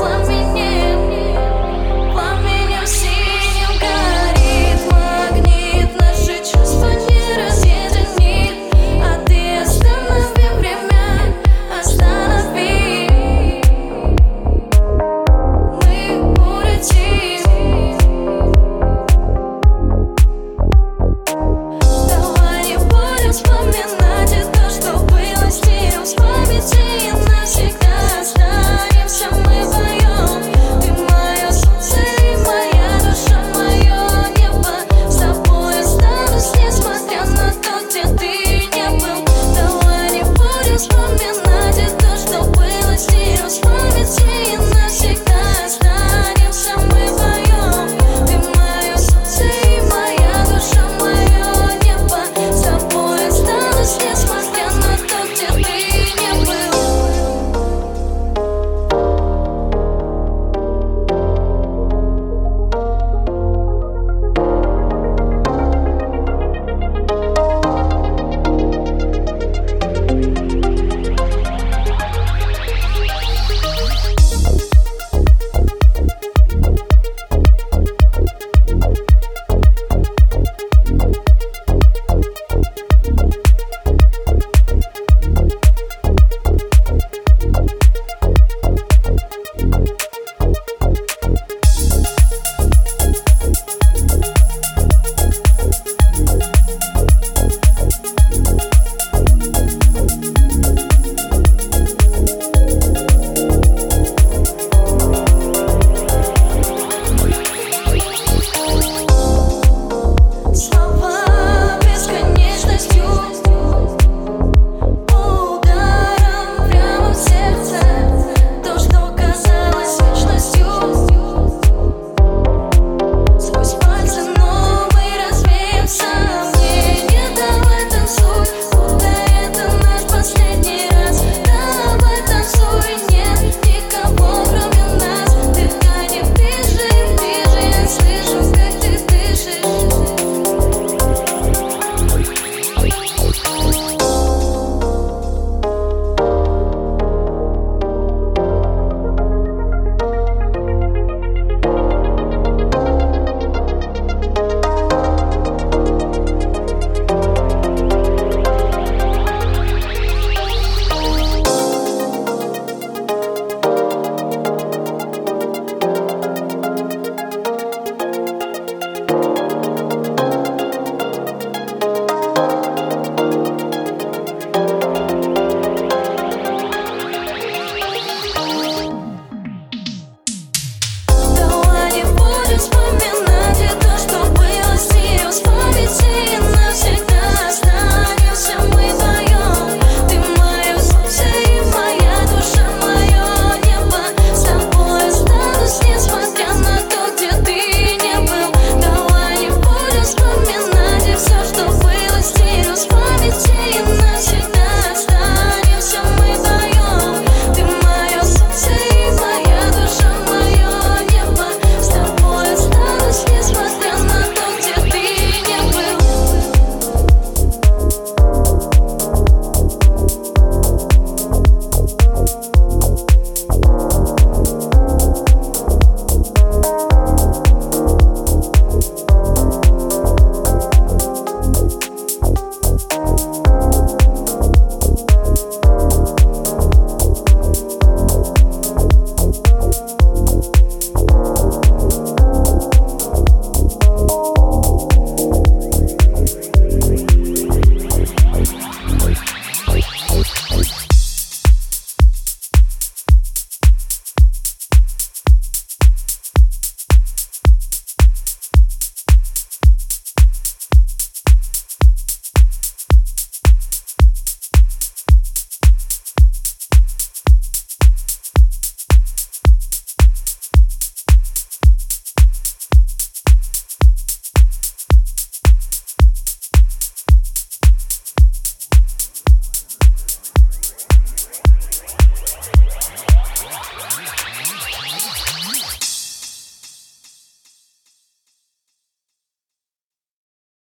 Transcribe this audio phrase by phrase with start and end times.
[0.00, 0.39] for me.